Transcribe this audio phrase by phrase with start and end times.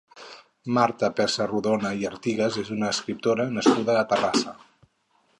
[0.77, 4.55] Marta Pessarrodona i Artigues és una escriptora nascuda a Terrassa.